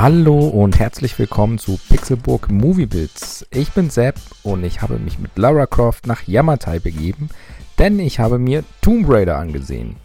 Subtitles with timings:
[0.00, 3.44] Hallo und herzlich willkommen zu Pixelburg Movie Bits.
[3.50, 7.30] Ich bin Sepp und ich habe mich mit Lara Croft nach Yamatai begeben,
[7.80, 9.96] denn ich habe mir Tomb Raider angesehen.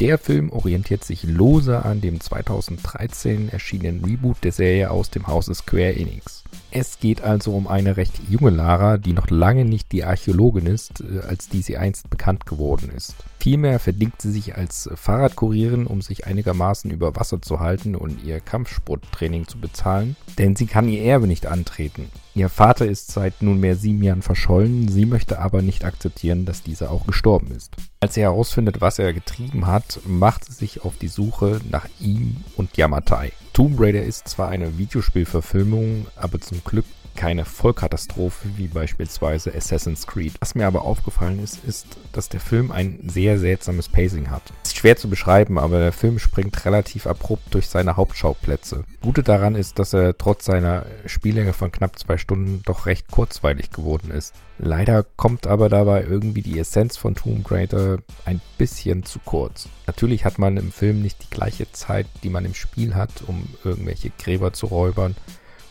[0.00, 5.54] Der Film orientiert sich lose an dem 2013 erschienenen Reboot der Serie aus dem Hause
[5.54, 6.44] Square Enix.
[6.74, 11.02] Es geht also um eine recht junge Lara, die noch lange nicht die Archäologin ist,
[11.02, 13.14] äh, als die sie einst bekannt geworden ist.
[13.40, 18.40] Vielmehr verdingt sie sich als Fahrradkurierin, um sich einigermaßen über Wasser zu halten und ihr
[18.40, 22.08] Kampfsporttraining zu bezahlen, denn sie kann ihr Erbe nicht antreten.
[22.34, 26.90] Ihr Vater ist seit nunmehr sieben Jahren verschollen, sie möchte aber nicht akzeptieren, dass dieser
[26.90, 27.76] auch gestorben ist.
[28.00, 32.38] Als sie herausfindet, was er getrieben hat, macht sie sich auf die Suche nach ihm
[32.56, 33.32] und Yamatai.
[33.52, 36.86] Tomb Raider ist zwar eine Videospielverfilmung, aber zum Glück
[37.22, 40.32] keine Vollkatastrophe wie beispielsweise Assassin's Creed.
[40.40, 44.42] Was mir aber aufgefallen ist, ist, dass der Film ein sehr seltsames Pacing hat.
[44.64, 48.82] Ist schwer zu beschreiben, aber der Film springt relativ abrupt durch seine Hauptschauplätze.
[49.02, 53.70] Gute daran ist, dass er trotz seiner Spiellänge von knapp zwei Stunden doch recht kurzweilig
[53.70, 54.34] geworden ist.
[54.58, 59.68] Leider kommt aber dabei irgendwie die Essenz von Tomb Raider ein bisschen zu kurz.
[59.86, 63.44] Natürlich hat man im Film nicht die gleiche Zeit, die man im Spiel hat, um
[63.62, 65.14] irgendwelche Gräber zu räubern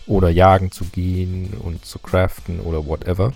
[0.07, 3.33] oder jagen zu gehen und zu craften oder whatever.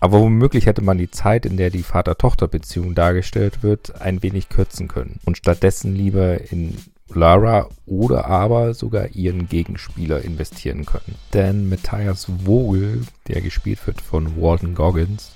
[0.00, 4.88] Aber womöglich hätte man die Zeit, in der die Vater-Tochter-Beziehung dargestellt wird, ein wenig kürzen
[4.88, 6.76] können und stattdessen lieber in
[7.08, 11.14] Lara oder aber sogar ihren Gegenspieler investieren können.
[11.32, 15.32] Denn Matthias Vogel, der gespielt wird von Walton Goggins,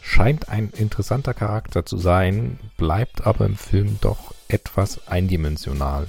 [0.00, 6.08] scheint ein interessanter Charakter zu sein, bleibt aber im Film doch etwas eindimensional.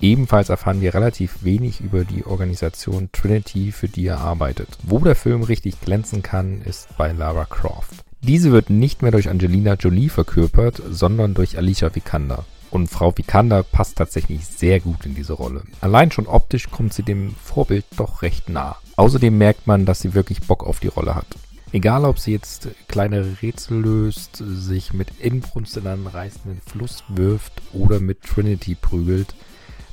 [0.00, 4.68] Ebenfalls erfahren wir relativ wenig über die Organisation Trinity, für die er arbeitet.
[4.82, 8.04] Wo der Film richtig glänzen kann, ist bei Lara Croft.
[8.20, 12.44] Diese wird nicht mehr durch Angelina Jolie verkörpert, sondern durch Alicia Vikander.
[12.70, 15.62] Und Frau Vikander passt tatsächlich sehr gut in diese Rolle.
[15.80, 18.76] Allein schon optisch kommt sie dem Vorbild doch recht nah.
[18.96, 21.26] Außerdem merkt man, dass sie wirklich Bock auf die Rolle hat.
[21.72, 27.62] Egal, ob sie jetzt kleine Rätsel löst, sich mit Inbrunst in einen reißenden Fluss wirft
[27.72, 29.34] oder mit Trinity prügelt,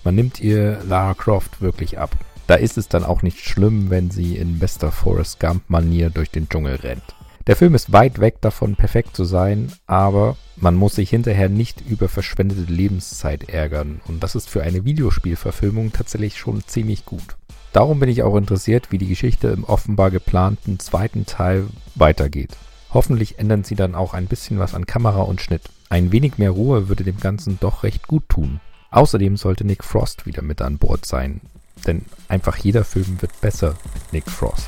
[0.04, 2.18] man nimmt ihr Lara Croft wirklich ab.
[2.48, 6.50] Da ist es dann auch nicht schlimm, wenn sie in bester Forrest Gump-Manier durch den
[6.50, 7.16] Dschungel rennt.
[7.48, 11.82] Der Film ist weit weg davon, perfekt zu sein, aber man muss sich hinterher nicht
[11.82, 17.36] über verschwendete Lebenszeit ärgern und das ist für eine Videospielverfilmung tatsächlich schon ziemlich gut.
[17.74, 22.56] Darum bin ich auch interessiert, wie die Geschichte im offenbar geplanten zweiten Teil weitergeht.
[22.94, 25.64] Hoffentlich ändern sie dann auch ein bisschen was an Kamera und Schnitt.
[25.90, 28.62] Ein wenig mehr Ruhe würde dem Ganzen doch recht gut tun.
[28.94, 31.42] Außerdem sollte Nick Frost wieder mit an Bord sein,
[31.88, 34.68] denn einfach jeder Film wird besser mit Nick Frost.